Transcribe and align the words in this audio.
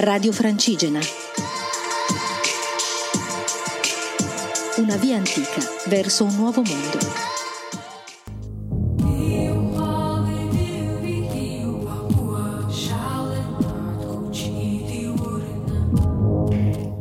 Radio 0.00 0.30
Francigena. 0.30 1.00
Una 4.76 4.94
via 4.94 5.16
antica 5.16 5.60
verso 5.86 6.22
un 6.22 6.36
nuovo 6.36 6.62
mondo. 6.62 6.98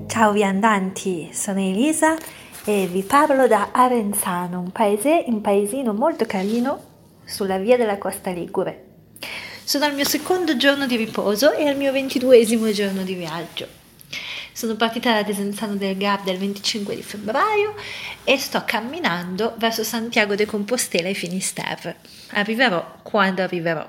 Ciao 0.07 0.31
viandanti, 0.31 1.29
sono 1.33 1.59
Elisa 1.59 2.17
e 2.65 2.87
vi 2.91 3.03
parlo 3.03 3.45
da 3.45 3.69
Arenzano, 3.73 4.59
un 4.59 4.71
paese, 4.71 5.23
un 5.27 5.41
paesino 5.41 5.93
molto 5.93 6.25
carino 6.25 6.79
sulla 7.25 7.59
via 7.59 7.77
della 7.77 7.99
Costa 7.99 8.31
Ligure. 8.31 8.86
Sono 9.67 9.83
al 9.83 9.95
mio 9.95 10.05
secondo 10.05 10.55
giorno 10.55 10.87
di 10.87 10.95
riposo 10.95 11.51
e 11.51 11.67
al 11.67 11.75
mio 11.75 11.91
ventiduesimo 11.91 12.71
giorno 12.71 13.03
di 13.03 13.15
viaggio. 13.15 13.67
Sono 14.53 14.77
partita 14.77 15.11
da 15.11 15.23
Desenzano 15.23 15.75
del 15.75 15.97
Garda 15.97 16.31
il 16.31 16.37
25 16.37 16.95
di 16.95 17.03
febbraio 17.03 17.75
e 18.23 18.37
sto 18.37 18.63
camminando 18.65 19.55
verso 19.57 19.83
Santiago 19.83 20.35
de 20.35 20.45
Compostela 20.45 21.09
e 21.09 21.13
Finisterre. 21.13 21.97
Arriverò 22.29 22.99
quando 23.03 23.41
arriverò. 23.41 23.85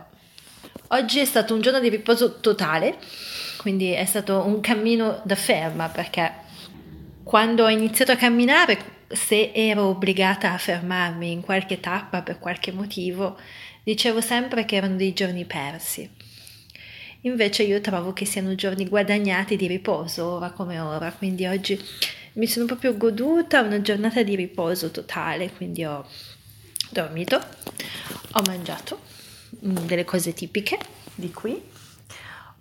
Oggi 0.89 1.21
è 1.21 1.25
stato 1.25 1.55
un 1.55 1.61
giorno 1.61 1.79
di 1.79 1.91
riposo 1.91 2.41
totale, 2.41 2.97
quindi 3.59 3.93
è 3.93 4.05
stato 4.05 4.43
un 4.45 4.59
cammino 4.59 5.21
da 5.23 5.37
ferma 5.37 5.89
perché 5.91 6.33
quando 7.23 7.63
ho 7.63 7.71
iniziato 7.71 8.11
a 8.11 8.17
camminare, 8.17 8.98
se 9.09 9.53
ero 9.55 9.87
obbligata 9.87 10.53
a 10.53 10.59
fermarmi 10.59 11.31
in 11.31 11.41
qualche 11.41 11.81
tappa 11.81 12.23
per 12.23 12.39
qualche 12.39 12.73
motivo, 12.73 13.37
Dicevo 13.89 14.21
sempre 14.21 14.67
che 14.67 14.77
erano 14.77 14.97
dei 14.97 15.15
giorni 15.15 15.47
persi. 15.47 16.07
Invece 17.23 17.63
io 17.63 17.81
trovo 17.81 18.13
che 18.13 18.27
siano 18.27 18.55
giorni 18.55 18.87
guadagnati 18.87 19.57
di 19.57 19.67
riposo, 19.67 20.27
ora 20.33 20.51
come 20.51 20.79
ora, 20.79 21.11
quindi 21.11 21.47
oggi 21.47 21.83
mi 22.35 22.47
sono 22.47 22.67
proprio 22.67 22.95
goduta 22.99 23.63
una 23.63 23.81
giornata 23.81 24.23
di 24.23 24.37
riposo 24.37 24.91
totale, 24.91 25.51
quindi 25.53 25.87
ho 25.87 26.07
dormito, 26.91 27.43
ho 28.33 28.43
mangiato 28.45 29.01
mm, 29.67 29.87
delle 29.87 30.05
cose 30.05 30.35
tipiche 30.35 30.79
di 31.15 31.33
qui, 31.33 31.59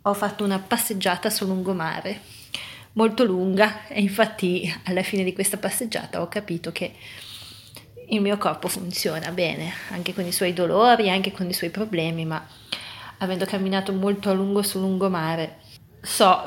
ho 0.03 0.13
fatto 0.13 0.45
una 0.45 0.59
passeggiata 0.59 1.29
sul 1.29 1.47
lungomare 1.47 2.21
molto 2.97 3.23
lunga 3.23 3.87
e 3.87 4.01
infatti 4.01 4.71
alla 4.85 5.03
fine 5.03 5.23
di 5.23 5.33
questa 5.33 5.57
passeggiata 5.57 6.21
ho 6.21 6.27
capito 6.27 6.71
che 6.71 6.93
il 8.09 8.21
mio 8.21 8.37
corpo 8.37 8.67
funziona 8.67 9.31
bene, 9.31 9.71
anche 9.91 10.13
con 10.13 10.25
i 10.25 10.31
suoi 10.31 10.53
dolori, 10.53 11.09
anche 11.09 11.31
con 11.31 11.47
i 11.47 11.53
suoi 11.53 11.69
problemi, 11.69 12.25
ma 12.25 12.45
avendo 13.19 13.45
camminato 13.45 13.93
molto 13.93 14.29
a 14.29 14.33
lungo 14.33 14.61
sul 14.61 14.81
lungomare, 14.81 15.57
so 16.01 16.45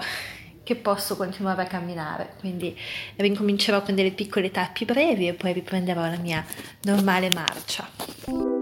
che 0.62 0.76
posso 0.76 1.16
continuare 1.16 1.62
a 1.62 1.66
camminare, 1.66 2.34
quindi 2.38 2.76
ricomincerò 3.16 3.82
con 3.82 3.94
delle 3.94 4.12
piccole 4.12 4.50
tappi 4.50 4.84
brevi 4.84 5.28
e 5.28 5.34
poi 5.34 5.52
riprenderò 5.52 6.00
la 6.00 6.18
mia 6.18 6.44
normale 6.82 7.28
marcia. 7.34 8.59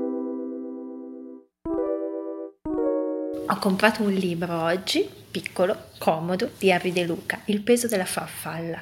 Ho 3.50 3.56
comprato 3.56 4.02
un 4.02 4.12
libro 4.12 4.60
oggi, 4.60 5.08
piccolo, 5.30 5.84
comodo, 5.96 6.50
di 6.58 6.70
Harry 6.70 6.92
De 6.92 7.06
Luca, 7.06 7.40
Il 7.46 7.62
peso 7.62 7.88
della 7.88 8.04
farfalla. 8.04 8.78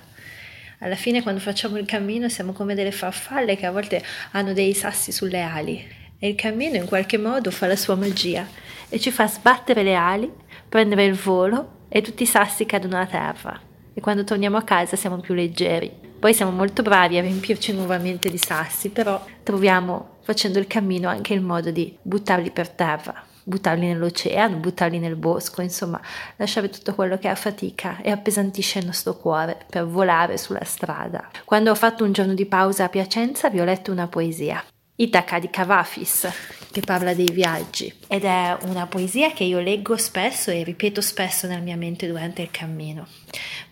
Alla 0.81 0.97
fine 0.97 1.23
quando 1.23 1.41
facciamo 1.41 1.79
il 1.79 1.87
cammino 1.87 2.29
siamo 2.29 2.51
come 2.51 2.75
delle 2.75 2.91
farfalle 2.91 3.55
che 3.55 3.65
a 3.65 3.71
volte 3.71 4.03
hanno 4.33 4.53
dei 4.53 4.75
sassi 4.75 5.13
sulle 5.13 5.41
ali. 5.41 5.87
E 6.19 6.29
il 6.29 6.35
cammino 6.35 6.75
in 6.75 6.87
qualche 6.87 7.17
modo 7.17 7.53
fa 7.53 7.69
la 7.69 7.77
sua 7.77 7.95
magia 7.95 8.45
e 8.89 8.99
ci 8.99 9.13
fa 9.13 9.29
sbattere 9.29 9.85
le 9.85 9.95
ali, 9.95 10.29
prendere 10.69 11.05
il 11.05 11.15
volo 11.15 11.85
e 11.89 12.03
tutti 12.03 12.25
i 12.25 12.27
sassi 12.27 12.67
cadono 12.67 12.99
a 12.99 13.07
terra. 13.07 13.61
E 13.95 14.01
quando 14.01 14.25
torniamo 14.25 14.57
a 14.57 14.65
casa 14.65 14.97
siamo 14.97 15.19
più 15.19 15.35
leggeri. 15.35 15.93
Poi 16.19 16.35
siamo 16.35 16.51
molto 16.51 16.83
bravi 16.83 17.19
a 17.19 17.23
riempirci 17.23 17.73
nuovamente 17.73 18.29
di 18.29 18.39
sassi, 18.39 18.89
però 18.89 19.25
troviamo 19.45 20.17
facendo 20.23 20.59
il 20.59 20.67
cammino 20.67 21.09
anche 21.09 21.35
il 21.35 21.41
modo 21.41 21.71
di 21.71 21.97
buttarli 22.03 22.51
per 22.51 22.69
terra 22.71 23.35
buttarli 23.49 23.87
nell'oceano, 23.87 24.57
buttarli 24.57 24.99
nel 24.99 25.15
bosco, 25.15 25.63
insomma, 25.63 26.01
lasciare 26.35 26.69
tutto 26.69 26.97
quello 26.97 27.17
che 27.17 27.31
è 27.31 27.35
fatica 27.37 28.01
e 28.03 28.11
appesantisce 28.11 28.81
il 28.81 28.87
nostro 28.87 29.17
cuore 29.17 29.57
per 29.71 29.87
volare 29.87 30.37
sulla 30.37 30.65
strada. 30.65 31.31
Quando 31.45 31.71
ho 31.71 31.77
fatto 31.77 32.03
un 32.03 32.11
giorno 32.11 32.35
di 32.35 32.45
pausa 32.47 32.85
a 32.85 32.89
Piacenza 32.89 33.49
vi 33.49 33.61
ho 33.61 33.65
letto 33.65 33.93
una 33.93 34.09
poesia. 34.09 34.65
Itaca 34.99 35.39
di 35.39 35.51
Cavafis, 35.51 36.27
che 36.73 36.81
parla 36.81 37.15
dei 37.15 37.31
viaggi 37.31 37.93
ed 38.09 38.25
è 38.25 38.57
una 38.63 38.87
poesia 38.87 39.31
che 39.31 39.45
io 39.45 39.61
leggo 39.61 39.97
spesso 39.97 40.51
e 40.51 40.65
ripeto 40.65 41.01
spesso 41.01 41.47
nella 41.47 41.61
mia 41.61 41.77
mente 41.77 42.09
durante 42.09 42.43
il 42.43 42.51
cammino. 42.51 43.07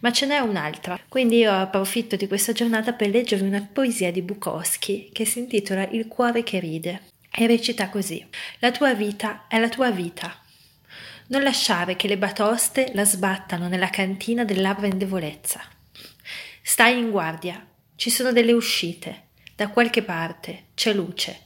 Ma 0.00 0.12
ce 0.12 0.26
n'è 0.26 0.38
un'altra, 0.38 1.00
quindi 1.08 1.38
io 1.38 1.50
approfitto 1.50 2.14
di 2.14 2.28
questa 2.28 2.52
giornata 2.52 2.92
per 2.92 3.08
leggervi 3.08 3.46
una 3.46 3.66
poesia 3.72 4.12
di 4.12 4.22
Bukowski 4.22 5.08
che 5.12 5.24
si 5.24 5.40
intitola 5.40 5.88
Il 5.88 6.06
cuore 6.06 6.42
che 6.42 6.60
ride 6.60 7.00
e 7.34 7.46
recita 7.46 7.88
così: 7.88 8.24
La 8.58 8.70
tua 8.70 8.94
vita 8.94 9.46
è 9.48 9.58
la 9.58 9.68
tua 9.68 9.90
vita. 9.90 10.40
Non 11.26 11.42
lasciare 11.42 11.96
che 11.96 12.06
le 12.06 12.18
batoste 12.18 12.92
la 12.94 13.04
sbattano 13.04 13.68
nella 13.68 13.90
cantina 13.90 14.44
dell'arrendevolezza. 14.44 15.60
Stai 16.62 16.98
in 16.98 17.10
guardia, 17.10 17.66
ci 17.96 18.10
sono 18.10 18.32
delle 18.32 18.52
uscite, 18.52 19.28
da 19.56 19.68
qualche 19.68 20.02
parte 20.02 20.66
c'è 20.74 20.92
luce. 20.92 21.40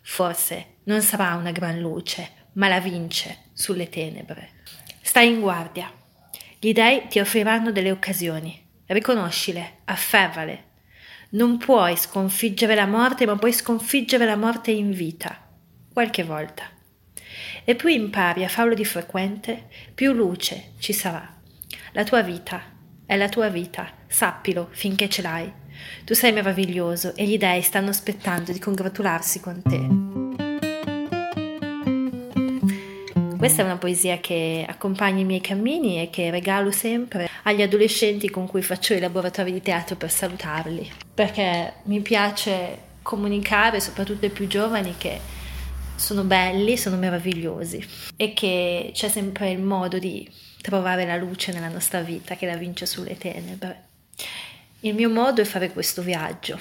Forse 0.00 0.76
non 0.84 1.00
sarà 1.00 1.34
una 1.34 1.52
gran 1.52 1.78
luce, 1.78 2.30
ma 2.54 2.68
la 2.68 2.80
vince 2.80 3.50
sulle 3.52 3.88
tenebre. 3.88 4.50
Stai 5.00 5.28
in 5.28 5.40
guardia. 5.40 5.92
Gli 6.58 6.72
dei 6.72 7.06
ti 7.08 7.18
offriranno 7.18 7.72
delle 7.72 7.90
occasioni. 7.90 8.60
Riconoscile, 8.86 9.78
afferrale, 9.84 10.70
non 11.34 11.56
puoi 11.56 11.96
sconfiggere 11.96 12.74
la 12.74 12.86
morte, 12.86 13.24
ma 13.24 13.36
puoi 13.36 13.52
sconfiggere 13.52 14.26
la 14.26 14.36
morte 14.36 14.70
in 14.70 14.90
vita, 14.90 15.38
qualche 15.92 16.24
volta. 16.24 16.64
E 17.64 17.74
più 17.74 17.88
impari 17.88 18.44
a 18.44 18.48
farlo 18.48 18.74
di 18.74 18.84
frequente, 18.84 19.68
più 19.94 20.12
luce 20.12 20.72
ci 20.78 20.92
sarà. 20.92 21.26
La 21.92 22.04
tua 22.04 22.22
vita 22.22 22.62
è 23.06 23.16
la 23.16 23.28
tua 23.28 23.48
vita, 23.48 23.88
sappilo 24.06 24.68
finché 24.72 25.08
ce 25.08 25.22
l'hai. 25.22 25.50
Tu 26.04 26.14
sei 26.14 26.32
meraviglioso 26.32 27.14
e 27.16 27.24
gli 27.24 27.38
dei 27.38 27.62
stanno 27.62 27.90
aspettando 27.90 28.52
di 28.52 28.58
congratularsi 28.58 29.40
con 29.40 29.62
te. 29.62 30.10
Questa 33.38 33.62
è 33.62 33.64
una 33.64 33.78
poesia 33.78 34.18
che 34.18 34.64
accompagna 34.68 35.20
i 35.20 35.24
miei 35.24 35.40
cammini 35.40 36.00
e 36.00 36.10
che 36.10 36.30
regalo 36.30 36.70
sempre 36.70 37.28
agli 37.42 37.62
adolescenti 37.62 38.30
con 38.30 38.46
cui 38.46 38.62
faccio 38.62 38.94
i 38.94 39.00
laboratori 39.00 39.52
di 39.52 39.62
teatro 39.62 39.96
per 39.96 40.10
salutarli, 40.10 40.90
perché 41.14 41.74
mi 41.84 42.00
piace 42.00 42.90
comunicare, 43.02 43.80
soprattutto 43.80 44.24
ai 44.26 44.30
più 44.30 44.46
giovani, 44.46 44.94
che 44.96 45.20
sono 45.96 46.22
belli, 46.22 46.76
sono 46.76 46.96
meravigliosi. 46.96 47.84
E 48.16 48.32
che 48.32 48.90
c'è 48.92 49.08
sempre 49.08 49.50
il 49.50 49.60
modo 49.60 49.98
di 49.98 50.28
trovare 50.60 51.04
la 51.04 51.16
luce 51.16 51.52
nella 51.52 51.68
nostra 51.68 52.00
vita 52.00 52.36
che 52.36 52.46
la 52.46 52.56
vince 52.56 52.86
sulle 52.86 53.18
tenebre. 53.18 53.88
Il 54.80 54.94
mio 54.94 55.10
modo 55.10 55.40
è 55.40 55.44
fare 55.44 55.72
questo 55.72 56.02
viaggio. 56.02 56.60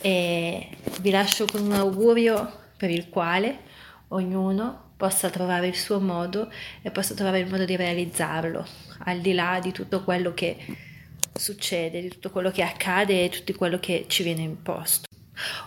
E 0.00 0.68
vi 1.00 1.10
lascio 1.10 1.44
con 1.44 1.62
un 1.62 1.72
augurio 1.72 2.58
per 2.76 2.90
il 2.90 3.08
quale 3.08 3.58
ognuno 4.08 4.89
possa 5.00 5.30
trovare 5.30 5.66
il 5.66 5.74
suo 5.74 5.98
modo 5.98 6.52
e 6.82 6.90
possa 6.90 7.14
trovare 7.14 7.38
il 7.38 7.48
modo 7.48 7.64
di 7.64 7.74
realizzarlo, 7.74 8.66
al 9.06 9.20
di 9.20 9.32
là 9.32 9.58
di 9.62 9.72
tutto 9.72 10.04
quello 10.04 10.34
che 10.34 10.58
succede, 11.32 12.02
di 12.02 12.10
tutto 12.10 12.28
quello 12.30 12.50
che 12.50 12.62
accade 12.62 13.24
e 13.24 13.30
tutto 13.30 13.54
quello 13.54 13.80
che 13.80 14.04
ci 14.08 14.22
viene 14.22 14.42
imposto. 14.42 15.08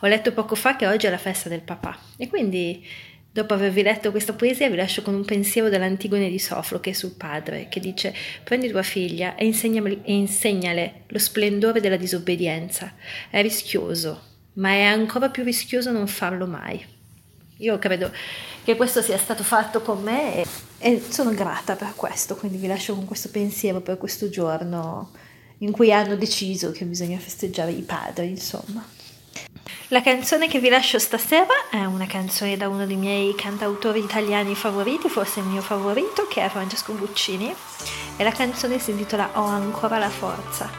Ho 0.02 0.08
letto 0.08 0.34
poco 0.34 0.54
fa 0.54 0.76
che 0.76 0.86
oggi 0.86 1.08
è 1.08 1.10
la 1.10 1.18
festa 1.18 1.50
del 1.50 1.62
papà 1.62 1.98
e 2.16 2.28
quindi 2.28 2.86
dopo 3.32 3.56
avervi 3.56 3.82
letto 3.82 4.12
questa 4.12 4.34
poesia 4.34 4.70
vi 4.70 4.76
lascio 4.76 5.02
con 5.02 5.16
un 5.16 5.26
pensiero 5.26 5.68
dell'Antigone 5.68 6.30
di 6.30 6.38
Sofroche 6.38 6.94
sul 6.94 7.16
padre 7.16 7.70
che 7.70 7.80
dice 7.80 8.14
prendi 8.44 8.70
tua 8.70 8.84
figlia 8.84 9.34
e, 9.34 9.48
e 9.48 10.14
insegnale 10.14 11.06
lo 11.08 11.18
splendore 11.18 11.80
della 11.80 11.98
disobbedienza. 11.98 12.94
È 13.32 13.42
rischioso, 13.42 14.22
ma 14.54 14.70
è 14.74 14.84
ancora 14.84 15.30
più 15.30 15.44
rischioso 15.44 15.92
non 15.92 16.06
farlo 16.06 16.46
mai. 16.46 16.93
Io 17.64 17.80
credo 17.80 18.12
che 18.64 18.76
questo 18.76 19.02
sia 19.02 19.18
stato 19.18 19.42
fatto 19.42 19.82
con 19.82 20.02
me 20.04 20.36
e, 20.36 20.48
e 20.80 21.02
sono 21.08 21.32
grata 21.32 21.76
per 21.76 21.94
questo, 21.96 22.36
quindi 22.36 22.58
vi 22.58 22.68
lascio 22.68 22.94
con 22.94 23.06
questo 23.06 23.30
pensiero 23.30 23.80
per 23.80 23.98
questo 23.98 24.30
giorno 24.30 25.12
in 25.60 25.72
cui 25.72 25.94
hanno 25.94 26.18
deciso 26.18 26.72
che 26.72 26.84
bisogna 26.84 27.18
festeggiare 27.18 27.72
i 27.72 27.82
padri, 27.82 28.28
insomma. 28.28 28.86
La 29.88 30.02
canzone 30.02 30.50
che 30.50 30.60
vi 30.60 30.68
lascio 30.68 31.00
stasera 31.00 31.70
è 31.72 31.86
una 31.86 32.06
canzone 32.06 32.58
da 32.58 32.68
uno 32.68 32.86
dei 32.86 32.98
miei 32.98 33.34
cantautori 33.34 34.00
italiani 34.00 34.56
favoriti, 34.56 35.08
forse 35.08 35.40
il 35.40 35.46
mio 35.46 35.62
favorito, 35.62 36.28
che 36.28 36.44
è 36.44 36.50
Francesco 36.50 36.98
Guccini, 36.98 37.54
e 38.18 38.24
la 38.24 38.32
canzone 38.32 38.78
si 38.78 38.92
intitola 38.92 39.30
Ho 39.36 39.46
ancora 39.46 39.98
la 39.98 40.10
forza, 40.10 40.70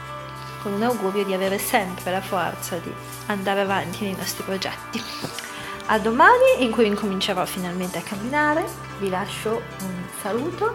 con 0.61 0.73
un 0.73 0.83
augurio 0.83 1.23
di 1.23 1.33
avere 1.33 1.57
sempre 1.57 2.11
la 2.11 2.21
forza 2.21 2.77
di 2.77 2.91
andare 3.27 3.61
avanti 3.61 4.03
nei 4.03 4.15
nostri 4.15 4.43
progetti. 4.43 5.44
A 5.87 5.99
domani 5.99 6.63
in 6.63 6.71
cui 6.71 6.87
incomincerò 6.87 7.45
finalmente 7.45 7.99
a 7.99 8.01
camminare, 8.01 8.65
vi 8.97 9.07
lascio 9.07 9.61
un 9.81 10.03
saluto 10.19 10.73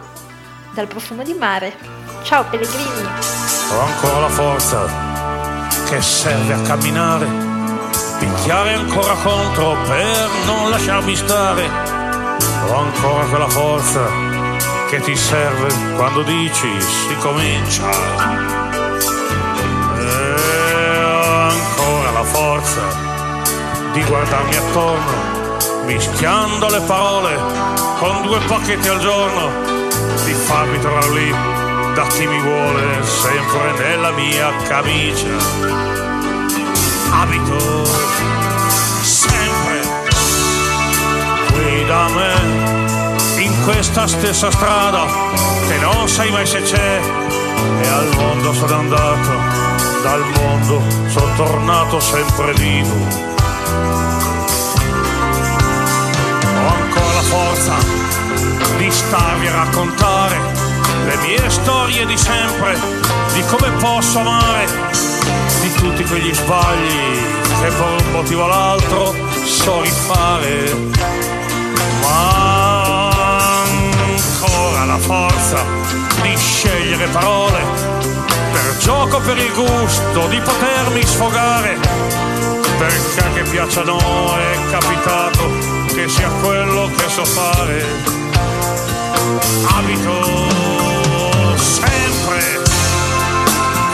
dal 0.72 0.86
profumo 0.86 1.24
di 1.24 1.34
mare. 1.34 1.76
Ciao 2.22 2.44
pellegrini! 2.44 3.08
Ho 3.72 3.80
ancora 3.80 4.20
la 4.20 4.28
forza 4.28 5.68
che 5.88 6.00
serve 6.00 6.52
a 6.52 6.60
camminare, 6.60 7.26
picchiare 8.20 8.74
ancora 8.74 9.14
contro 9.14 9.76
per 9.82 10.28
non 10.46 10.70
lasciarmi 10.70 11.16
stare. 11.16 11.68
Ho 12.68 12.76
ancora 12.76 13.24
quella 13.24 13.48
forza 13.48 14.08
che 14.88 15.00
ti 15.00 15.16
serve 15.16 15.74
quando 15.96 16.22
dici 16.22 16.80
si 16.80 17.16
comincia. 17.16 18.59
Di 23.92 24.04
guardarmi 24.04 24.56
attorno 24.56 25.40
mischiando 25.84 26.69
le 26.69 26.81
parole 26.82 27.37
con 27.98 28.22
due 28.22 28.38
pacchetti 28.46 28.88
al 28.88 29.00
giorno, 29.00 29.50
di 30.25 30.32
farmi 30.32 30.78
trovare 30.78 31.10
lì 31.10 31.31
da 31.94 32.06
chi 32.06 32.26
mi 32.26 32.40
vuole 32.40 33.02
sempre 33.02 33.72
nella 33.78 34.10
mia 34.12 34.52
camicia. 34.69 35.26
Abito 37.10 37.84
sempre 39.02 39.81
qui 41.52 41.87
da 41.87 42.08
me, 42.08 43.42
in 43.42 43.64
questa 43.64 44.06
stessa 44.06 44.50
strada 44.50 45.04
che 45.66 45.76
non 45.78 46.08
sai 46.08 46.31
mai 46.31 46.46
se 46.46 46.62
c'è, 46.62 47.00
e 47.82 47.88
al 47.88 48.08
mondo 48.16 48.54
sono 48.54 48.75
andato, 48.76 49.31
dal 50.02 50.25
mondo 50.37 50.82
sono 51.08 51.34
tornato 51.34 52.00
sempre 52.00 52.52
vivo 52.54 53.29
forza 57.31 57.76
di 58.76 58.90
starvi 58.90 59.46
a 59.46 59.55
raccontare 59.55 60.37
le 61.06 61.17
mie 61.17 61.50
storie 61.50 62.06
di 62.06 62.17
sempre, 62.17 62.78
di 63.32 63.43
come 63.44 63.70
posso 63.78 64.19
amare, 64.19 64.67
di 65.61 65.72
tutti 65.75 66.05
quegli 66.05 66.34
sbagli 66.34 67.19
che 67.61 67.69
per 67.69 68.05
un 68.05 68.12
motivo 68.12 68.44
o 68.44 68.46
l'altro 68.46 69.14
so 69.44 69.81
rifare. 69.82 70.75
Ma 72.02 73.11
ancora 73.62 74.84
la 74.84 74.99
forza 74.99 75.64
di 76.23 76.37
scegliere 76.37 77.06
parole 77.08 77.62
per 78.52 78.76
gioco, 78.78 79.20
per 79.20 79.38
il 79.38 79.52
gusto 79.52 80.26
di 80.28 80.40
potermi 80.40 81.05
sfogare, 81.05 81.78
perché 82.80 83.20
anche 83.22 83.42
piacciono 83.42 83.98
è 84.38 84.58
capitato 84.70 85.52
che 85.94 86.08
sia 86.08 86.30
quello 86.40 86.90
che 86.96 87.08
so 87.10 87.26
fare. 87.26 87.84
Abito 89.76 91.56
sempre 91.58 92.62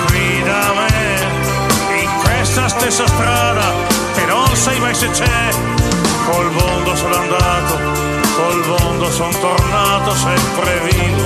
qui 0.06 0.42
da 0.44 0.72
me, 0.72 2.00
in 2.00 2.10
questa 2.22 2.68
stessa 2.68 3.08
strada 3.08 3.72
che 4.14 4.24
non 4.24 4.54
sai 4.54 4.78
mai 4.78 4.94
se 4.94 5.10
c'è. 5.10 5.48
Col 6.30 6.52
mondo 6.52 6.94
sono 6.94 7.16
andato, 7.16 7.78
col 8.36 8.64
mondo 8.66 9.10
sono 9.10 9.36
tornato 9.40 10.14
sempre 10.14 10.80
vivo. 10.90 11.25